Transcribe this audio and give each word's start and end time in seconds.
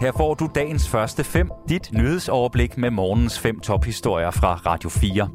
Her 0.00 0.12
får 0.12 0.34
du 0.34 0.48
dagens 0.54 0.88
første 0.88 1.24
fem, 1.24 1.50
dit 1.68 1.92
nyhedsoverblik 1.92 2.78
med 2.78 2.90
morgens 2.90 3.38
fem 3.38 3.60
tophistorier 3.60 4.30
fra 4.30 4.54
Radio 4.54 4.88
4. 4.90 5.28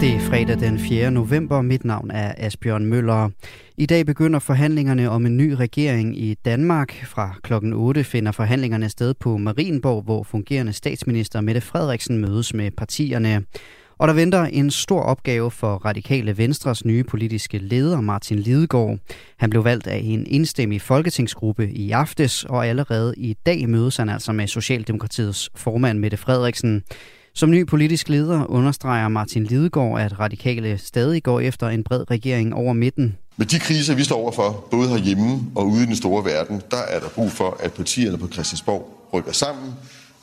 Det 0.00 0.14
er 0.14 0.20
fredag 0.20 0.60
den 0.60 0.78
4. 0.78 1.10
november. 1.10 1.62
Mit 1.62 1.84
navn 1.84 2.10
er 2.10 2.34
Asbjørn 2.36 2.86
Møller. 2.86 3.30
I 3.76 3.86
dag 3.86 4.06
begynder 4.06 4.38
forhandlingerne 4.38 5.10
om 5.10 5.26
en 5.26 5.36
ny 5.36 5.52
regering 5.52 6.18
i 6.18 6.34
Danmark. 6.34 7.04
Fra 7.06 7.34
klokken 7.42 7.72
8 7.72 8.04
finder 8.04 8.32
forhandlingerne 8.32 8.88
sted 8.88 9.14
på 9.14 9.36
Marienborg, 9.36 10.02
hvor 10.02 10.22
fungerende 10.22 10.72
statsminister 10.72 11.40
Mette 11.40 11.60
Frederiksen 11.60 12.18
mødes 12.18 12.54
med 12.54 12.70
partierne. 12.70 13.44
Og 14.02 14.08
der 14.08 14.14
venter 14.14 14.42
en 14.42 14.70
stor 14.70 15.00
opgave 15.00 15.50
for 15.50 15.74
Radikale 15.74 16.38
Venstres 16.38 16.84
nye 16.84 17.04
politiske 17.04 17.58
leder, 17.58 18.00
Martin 18.00 18.38
Lidegaard. 18.38 18.98
Han 19.38 19.50
blev 19.50 19.64
valgt 19.64 19.86
af 19.86 20.00
en 20.04 20.26
enstemmig 20.26 20.82
folketingsgruppe 20.82 21.70
i 21.70 21.90
aftes, 21.90 22.44
og 22.44 22.66
allerede 22.66 23.14
i 23.16 23.36
dag 23.46 23.68
mødes 23.68 23.96
han 23.96 24.08
altså 24.08 24.32
med 24.32 24.46
Socialdemokratiets 24.46 25.50
formand 25.54 25.98
Mette 25.98 26.16
Frederiksen. 26.16 26.82
Som 27.34 27.50
ny 27.50 27.66
politisk 27.66 28.08
leder 28.08 28.50
understreger 28.50 29.08
Martin 29.08 29.44
Lidegaard, 29.44 30.00
at 30.00 30.20
radikale 30.20 30.78
stadig 30.78 31.22
går 31.22 31.40
efter 31.40 31.68
en 31.68 31.84
bred 31.84 32.10
regering 32.10 32.54
over 32.54 32.72
midten. 32.72 33.16
Med 33.36 33.46
de 33.46 33.58
kriser, 33.58 33.94
vi 33.94 34.04
står 34.04 34.16
overfor, 34.16 34.68
både 34.70 34.88
herhjemme 34.88 35.40
og 35.54 35.66
ude 35.66 35.82
i 35.82 35.86
den 35.86 35.96
store 35.96 36.24
verden, 36.24 36.62
der 36.70 36.82
er 36.88 37.00
der 37.00 37.08
brug 37.08 37.30
for, 37.30 37.56
at 37.60 37.72
partierne 37.72 38.18
på 38.18 38.28
Christiansborg 38.28 39.08
rykker 39.12 39.32
sammen 39.32 39.74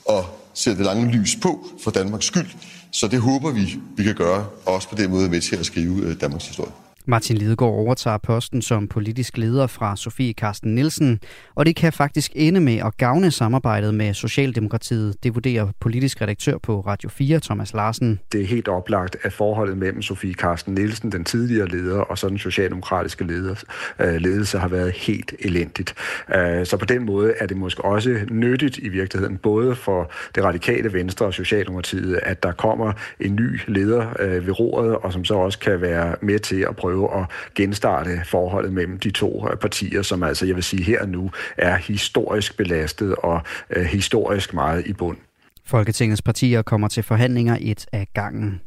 og 0.05 0.38
ser 0.59 0.75
det 0.75 0.85
lange 0.85 1.11
lys 1.11 1.35
på 1.35 1.67
for 1.83 1.91
Danmarks 1.91 2.25
skyld. 2.25 2.49
Så 2.91 3.07
det 3.07 3.19
håber 3.19 3.51
vi, 3.51 3.79
vi 3.97 4.03
kan 4.03 4.15
gøre, 4.15 4.45
også 4.65 4.89
på 4.89 4.95
den 4.95 5.09
måde 5.09 5.29
med 5.29 5.41
til 5.41 5.55
at 5.55 5.65
skrive 5.65 6.05
øh, 6.05 6.21
Danmarks 6.21 6.47
historie. 6.47 6.71
Martin 7.09 7.37
Lidegaard 7.37 7.73
overtager 7.73 8.17
posten 8.17 8.61
som 8.61 8.87
politisk 8.87 9.37
leder 9.37 9.67
fra 9.67 9.95
Sofie 9.95 10.33
Karsten 10.33 10.75
Nielsen, 10.75 11.19
og 11.55 11.65
det 11.65 11.75
kan 11.75 11.93
faktisk 11.93 12.31
ende 12.35 12.59
med 12.59 12.77
at 12.77 12.97
gavne 12.97 13.31
samarbejdet 13.31 13.93
med 13.93 14.13
Socialdemokratiet. 14.13 15.23
Det 15.23 15.35
vurderer 15.35 15.67
politisk 15.79 16.21
redaktør 16.21 16.57
på 16.57 16.79
Radio 16.79 17.09
4, 17.09 17.39
Thomas 17.39 17.73
Larsen. 17.73 18.19
Det 18.31 18.41
er 18.41 18.45
helt 18.45 18.67
oplagt, 18.67 19.17
at 19.23 19.33
forholdet 19.33 19.77
mellem 19.77 20.01
Sofie 20.01 20.33
Karsten 20.33 20.73
Nielsen, 20.73 21.11
den 21.11 21.23
tidligere 21.23 21.67
leder, 21.67 21.99
og 21.99 22.17
så 22.17 22.29
den 22.29 22.37
socialdemokratiske 22.37 23.23
leder, 23.23 23.63
øh, 23.99 24.15
ledelse 24.15 24.57
har 24.57 24.67
været 24.67 24.91
helt 24.91 25.33
elendigt. 25.39 25.95
Øh, 26.35 26.65
så 26.65 26.77
på 26.77 26.85
den 26.85 27.05
måde 27.05 27.33
er 27.39 27.45
det 27.45 27.57
måske 27.57 27.85
også 27.85 28.19
nyttigt 28.31 28.77
i 28.77 28.89
virkeligheden, 28.89 29.37
både 29.37 29.75
for 29.75 30.11
det 30.35 30.43
radikale 30.43 30.93
Venstre 30.93 31.25
og 31.25 31.33
Socialdemokratiet, 31.33 32.19
at 32.23 32.43
der 32.43 32.51
kommer 32.51 32.93
en 33.19 33.35
ny 33.35 33.59
leder 33.67 34.07
øh, 34.19 34.47
ved 34.47 34.59
roret, 34.59 34.95
og 34.95 35.13
som 35.13 35.25
så 35.25 35.33
også 35.33 35.59
kan 35.59 35.81
være 35.81 36.15
med 36.21 36.39
til 36.39 36.65
at 36.69 36.75
prøve 36.75 36.98
prøve 36.99 37.21
at 37.21 37.29
genstarte 37.55 38.21
forholdet 38.25 38.73
mellem 38.73 38.99
de 38.99 39.11
to 39.11 39.47
øh, 39.51 39.57
partier, 39.57 40.01
som 40.01 40.23
altså, 40.23 40.45
jeg 40.45 40.55
vil 40.55 40.63
sige, 40.63 40.83
her 40.83 41.01
og 41.01 41.09
nu 41.09 41.31
er 41.57 41.75
historisk 41.75 42.57
belastet 42.57 43.15
og 43.15 43.41
øh, 43.69 43.83
historisk 43.85 44.53
meget 44.53 44.87
i 44.87 44.93
bund. 44.93 45.17
Folketingets 45.65 46.21
partier 46.21 46.61
kommer 46.61 46.87
til 46.87 47.03
forhandlinger 47.03 47.57
et 47.61 47.85
af 47.91 48.07
gangen. 48.13 48.61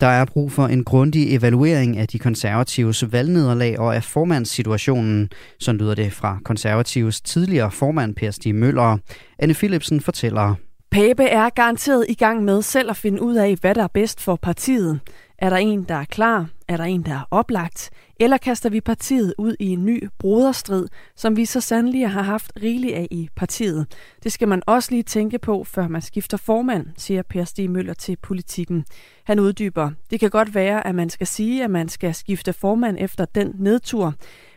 Der 0.00 0.06
er 0.06 0.24
brug 0.24 0.52
for 0.52 0.66
en 0.66 0.84
grundig 0.84 1.36
evaluering 1.36 1.98
af 1.98 2.08
de 2.08 2.18
konservatives 2.18 3.12
valgnederlag 3.12 3.78
og 3.78 3.96
af 3.96 4.04
formandssituationen. 4.04 5.30
Så 5.58 5.72
lyder 5.72 5.94
det 5.94 6.12
fra 6.12 6.38
konservatives 6.44 7.20
tidligere 7.20 7.70
formand 7.70 8.14
Per 8.14 8.30
Stig 8.30 8.54
Møller. 8.54 8.98
Anne 9.38 9.54
Philipsen 9.54 10.00
fortæller. 10.00 10.54
Pape 10.90 11.24
er 11.24 11.50
garanteret 11.50 12.04
i 12.08 12.14
gang 12.14 12.44
med 12.44 12.62
selv 12.62 12.90
at 12.90 12.96
finde 12.96 13.22
ud 13.22 13.34
af, 13.34 13.56
hvad 13.60 13.74
der 13.74 13.82
er 13.82 13.88
bedst 13.94 14.20
for 14.20 14.36
partiet. 14.36 15.00
Er 15.40 15.50
der 15.50 15.56
en, 15.56 15.84
der 15.84 15.94
er 15.94 16.04
klar? 16.04 16.48
Er 16.68 16.76
der 16.76 16.84
en, 16.84 17.02
der 17.02 17.12
er 17.12 17.28
oplagt? 17.30 17.90
Eller 18.16 18.36
kaster 18.36 18.70
vi 18.70 18.80
partiet 18.80 19.34
ud 19.38 19.56
i 19.60 19.68
en 19.68 19.84
ny 19.84 20.08
broderstrid, 20.18 20.88
som 21.16 21.36
vi 21.36 21.44
så 21.44 21.60
sandelig 21.60 22.10
har 22.10 22.22
haft 22.22 22.52
rigeligt 22.62 22.94
af 22.94 23.08
i 23.10 23.28
partiet? 23.36 23.86
Det 24.22 24.32
skal 24.32 24.48
man 24.48 24.62
også 24.66 24.90
lige 24.90 25.02
tænke 25.02 25.38
på, 25.38 25.64
før 25.64 25.88
man 25.88 26.02
skifter 26.02 26.36
formand, 26.36 26.86
siger 26.96 27.22
Per 27.22 27.44
Stig 27.44 27.70
Møller 27.70 27.94
til 27.94 28.16
politikken. 28.16 28.84
Han 29.24 29.40
uddyber, 29.40 29.90
det 30.10 30.20
kan 30.20 30.30
godt 30.30 30.54
være, 30.54 30.86
at 30.86 30.94
man 30.94 31.10
skal 31.10 31.26
sige, 31.26 31.64
at 31.64 31.70
man 31.70 31.88
skal 31.88 32.14
skifte 32.14 32.52
formand 32.52 32.96
efter 33.00 33.24
den 33.24 33.52
nedtur, 33.58 34.14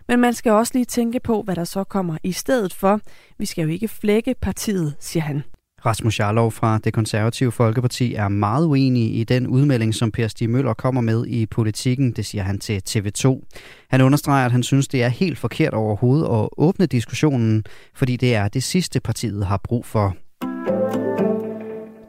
men 0.07 0.19
man 0.19 0.33
skal 0.33 0.51
også 0.51 0.71
lige 0.75 0.85
tænke 0.85 1.19
på, 1.19 1.41
hvad 1.41 1.55
der 1.55 1.63
så 1.63 1.83
kommer 1.83 2.17
i 2.23 2.31
stedet 2.31 2.73
for. 2.73 2.99
Vi 3.37 3.45
skal 3.45 3.61
jo 3.61 3.67
ikke 3.67 3.87
flække 3.87 4.35
partiet, 4.41 4.95
siger 4.99 5.23
han. 5.23 5.43
Rasmus 5.85 6.19
Jarlov 6.19 6.51
fra 6.51 6.77
det 6.77 6.93
konservative 6.93 7.51
Folkeparti 7.51 8.13
er 8.13 8.27
meget 8.27 8.65
uenig 8.65 9.15
i 9.15 9.23
den 9.23 9.47
udmelding, 9.47 9.95
som 9.95 10.11
Per 10.11 10.27
Stig 10.27 10.49
Møller 10.49 10.73
kommer 10.73 11.01
med 11.01 11.25
i 11.27 11.45
politikken, 11.45 12.11
det 12.11 12.25
siger 12.25 12.43
han 12.43 12.59
til 12.59 12.81
TV2. 12.89 13.43
Han 13.89 14.01
understreger, 14.01 14.45
at 14.45 14.51
han 14.51 14.63
synes, 14.63 14.87
det 14.87 15.03
er 15.03 15.07
helt 15.07 15.37
forkert 15.37 15.73
overhovedet 15.73 16.25
at 16.25 16.49
åbne 16.57 16.85
diskussionen, 16.85 17.63
fordi 17.95 18.15
det 18.15 18.35
er 18.35 18.47
det 18.47 18.63
sidste 18.63 18.99
partiet 18.99 19.45
har 19.45 19.57
brug 19.63 19.85
for. 19.85 20.15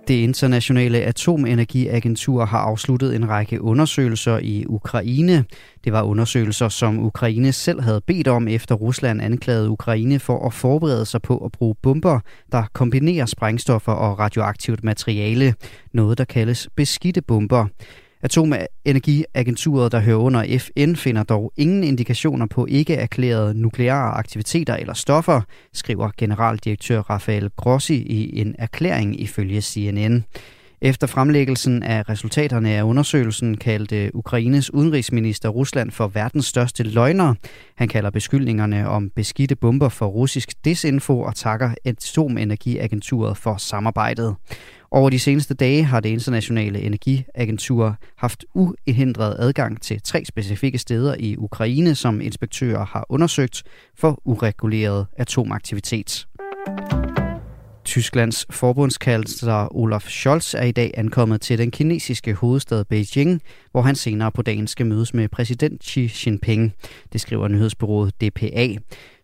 Det 0.09 0.15
internationale 0.15 1.03
atomenergiagentur 1.03 2.44
har 2.44 2.59
afsluttet 2.59 3.16
en 3.16 3.28
række 3.28 3.62
undersøgelser 3.62 4.38
i 4.38 4.65
Ukraine. 4.66 5.44
Det 5.84 5.92
var 5.92 6.03
undersøgelser, 6.03 6.69
som 6.69 6.98
Ukraine 6.98 7.53
selv 7.53 7.81
havde 7.81 8.00
bedt 8.00 8.28
om, 8.28 8.48
efter 8.48 8.75
Rusland 8.75 9.22
anklagede 9.22 9.70
Ukraine 9.70 10.19
for 10.19 10.47
at 10.47 10.53
forberede 10.53 11.06
sig 11.06 11.22
på 11.22 11.38
at 11.38 11.53
bruge 11.53 11.75
bomber, 11.82 12.20
der 12.53 12.62
kombinerer 12.72 13.26
sprængstoffer 13.26 13.92
og 13.92 14.19
radioaktivt 14.19 14.84
materiale. 14.84 15.54
Noget, 15.92 16.19
der 16.19 16.25
kaldes 16.25 16.69
beskidte 16.76 17.22
bomber. 17.22 17.66
Atomenergiagenturet, 18.24 19.92
der 19.92 20.00
hører 20.00 20.16
under 20.16 20.58
FN, 20.58 20.94
finder 20.94 21.22
dog 21.22 21.52
ingen 21.56 21.84
indikationer 21.84 22.46
på 22.46 22.66
ikke 22.66 22.94
erklærede 22.94 23.54
nukleare 23.60 24.14
aktiviteter 24.14 24.74
eller 24.74 24.94
stoffer, 24.94 25.40
skriver 25.72 26.10
generaldirektør 26.16 27.00
Rafael 27.00 27.50
Grossi 27.56 27.94
i 27.94 28.40
en 28.40 28.54
erklæring 28.58 29.20
ifølge 29.20 29.62
CNN. 29.62 30.24
Efter 30.80 31.06
fremlæggelsen 31.06 31.82
af 31.82 32.08
resultaterne 32.08 32.70
af 32.70 32.82
undersøgelsen 32.82 33.56
kaldte 33.56 34.10
Ukraines 34.14 34.74
udenrigsminister 34.74 35.48
Rusland 35.48 35.91
for 35.91 36.06
verdens 36.08 36.46
største 36.46 36.82
løgner. 36.82 37.34
Han 37.76 37.88
kalder 37.88 38.10
beskyldningerne 38.10 38.88
om 38.88 39.10
beskidte 39.10 39.56
bomber 39.56 39.88
for 39.88 40.06
russisk 40.06 40.64
desinfo 40.64 41.20
og 41.20 41.34
takker 41.34 41.70
Atomenergiagenturet 41.84 43.36
for 43.36 43.56
samarbejdet. 43.56 44.36
Over 44.94 45.10
de 45.10 45.19
seneste 45.19 45.55
dage 45.55 45.84
har 45.84 46.00
det 46.00 46.09
internationale 46.09 46.81
energiagentur 46.81 47.97
haft 48.16 48.44
uhindret 48.55 49.37
adgang 49.38 49.82
til 49.82 50.00
tre 50.00 50.25
specifikke 50.25 50.78
steder 50.78 51.15
i 51.19 51.37
Ukraine, 51.37 51.94
som 51.94 52.21
inspektører 52.21 52.84
har 52.84 53.06
undersøgt 53.09 53.62
for 53.99 54.21
ureguleret 54.25 55.06
atomaktivitet. 55.16 56.27
Tysklands 57.94 58.47
forbundskansler 58.50 59.77
Olaf 59.77 60.09
Scholz 60.09 60.55
er 60.55 60.62
i 60.62 60.72
dag 60.72 60.91
ankommet 60.94 61.41
til 61.41 61.59
den 61.59 61.71
kinesiske 61.71 62.34
hovedstad 62.34 62.84
Beijing, 62.84 63.43
hvor 63.72 63.82
han 63.82 63.94
senere 63.94 64.32
på 64.32 64.43
dagen 64.43 64.66
skal 64.66 64.87
mødes 64.87 65.15
med 65.15 65.28
præsident 65.28 65.84
Xi 65.84 66.12
Jinping. 66.27 66.75
Det 67.12 67.21
skriver 67.21 67.49
nyhedsbureauet 67.49 68.21
DPA. 68.21 68.69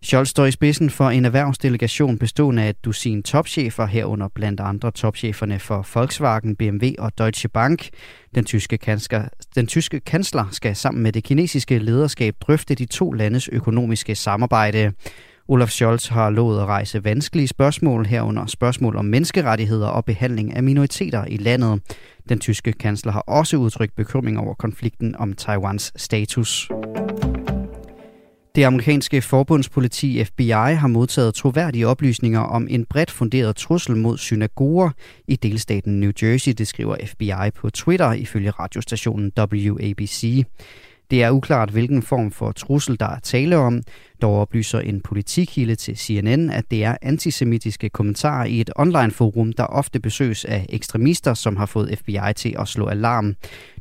Scholz 0.03 0.29
står 0.29 0.47
i 0.47 0.51
spidsen 0.51 0.91
for 0.91 1.11
en 1.11 1.25
erhvervsdelegation 1.25 2.19
bestående 2.19 2.63
af 2.63 2.69
et 2.69 2.85
dusin 2.85 3.23
topchefer 3.23 3.87
herunder 3.87 4.29
blandt 4.35 4.61
andre 4.61 4.91
topcheferne 4.91 5.59
for 5.59 5.87
Volkswagen, 5.95 6.57
BMW 6.57 6.87
og 6.99 7.19
Deutsche 7.19 7.49
Bank. 7.49 7.89
Den 8.35 8.45
tyske, 8.45 8.79
kansler, 8.79 9.29
den 9.55 9.67
tyske 9.67 10.01
kansler 10.01 10.45
skal 10.51 10.77
sammen 10.77 11.03
med 11.03 11.13
det 11.13 11.25
kinesiske 11.25 11.79
lederskab 11.79 12.35
drøfte 12.41 12.75
de 12.75 12.87
to 12.87 13.13
landes 13.13 13.49
økonomiske 13.49 14.15
samarbejde. 14.15 14.93
Olaf 15.51 15.71
Scholz 15.71 16.09
har 16.09 16.31
lovet 16.31 16.61
at 16.61 16.67
rejse 16.67 17.05
vanskelige 17.05 17.49
spørgsmål 17.49 18.07
herunder 18.07 18.47
spørgsmål 18.47 18.97
om 18.97 19.05
menneskerettigheder 19.05 19.89
og 19.89 20.05
behandling 20.05 20.57
af 20.57 20.63
minoriteter 20.63 21.25
i 21.25 21.37
landet. 21.37 21.81
Den 22.29 22.39
tyske 22.39 22.73
kansler 22.73 23.13
har 23.13 23.21
også 23.21 23.57
udtrykt 23.57 23.97
bekymring 23.97 24.39
over 24.39 24.55
konflikten 24.55 25.17
om 25.17 25.33
Taiwans 25.33 25.93
status. 25.97 26.69
Det 28.55 28.65
amerikanske 28.65 29.23
forbundspoliti 29.23 30.25
FBI 30.25 30.51
har 30.51 30.87
modtaget 30.87 31.35
troværdige 31.35 31.87
oplysninger 31.87 32.41
om 32.41 32.67
en 32.71 32.85
bredt 32.85 33.11
funderet 33.11 33.57
trussel 33.57 33.97
mod 33.97 34.19
synagoger 34.19 34.91
i 35.29 35.37
delstaten 35.37 36.01
New 36.01 36.13
Jersey, 36.23 36.53
det 36.53 36.69
skriver 36.69 36.97
FBI 37.07 37.51
på 37.55 37.71
Twitter 37.71 38.13
ifølge 38.13 38.51
radiostationen 38.51 39.33
WABC. 39.39 40.45
Det 41.11 41.23
er 41.23 41.31
uklart, 41.31 41.71
hvilken 41.71 42.03
form 42.03 42.31
for 42.31 42.53
trussel, 42.53 43.01
der 43.01 43.07
er 43.07 43.19
tale 43.19 43.57
om. 43.57 43.83
Dog 44.23 44.41
oplyser 44.41 44.81
en 44.81 45.01
politikilde 45.01 45.75
til 45.75 45.97
CNN, 45.97 46.51
at 46.51 46.65
det 46.71 46.85
er 46.85 46.97
antisemitiske 47.03 47.89
kommentarer 47.89 48.45
i 48.45 48.61
et 48.61 48.71
online-forum, 48.77 49.53
der 49.53 49.65
ofte 49.65 50.01
besøges 50.01 50.45
af 50.45 50.67
ekstremister, 50.69 51.35
som 51.35 51.57
har 51.57 51.67
fået 51.67 51.99
FBI 51.99 52.33
til 52.37 52.57
at 52.59 52.69
slå 52.69 52.87
alarm. 52.87 53.35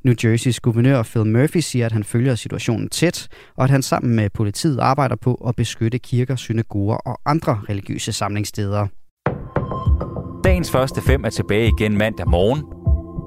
New 0.03 0.13
Jerseys 0.23 0.59
guvernør 0.59 1.03
Phil 1.03 1.25
Murphy 1.25 1.57
siger, 1.57 1.85
at 1.85 1.91
han 1.91 2.03
følger 2.03 2.35
situationen 2.35 2.89
tæt, 2.89 3.27
og 3.57 3.63
at 3.63 3.69
han 3.69 3.81
sammen 3.81 4.15
med 4.15 4.29
politiet 4.29 4.79
arbejder 4.79 5.15
på 5.15 5.33
at 5.33 5.55
beskytte 5.55 5.99
kirker, 5.99 6.35
synagoger 6.35 6.95
og 6.95 7.19
andre 7.25 7.61
religiøse 7.69 8.13
samlingssteder. 8.13 8.87
Dagens 10.43 10.71
første 10.71 11.01
fem 11.01 11.23
er 11.23 11.29
tilbage 11.29 11.71
igen 11.77 11.97
mandag 11.97 12.29
morgen. 12.29 12.78